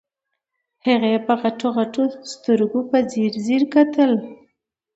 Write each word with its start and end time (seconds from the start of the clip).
هغې 0.87 1.13
په 1.25 1.33
غټو 1.41 1.67
غټو 1.77 2.03
سترګو 2.31 2.79
په 2.89 2.97
ځير 3.11 3.33
ځير 3.45 3.61
کتل. 3.73 4.11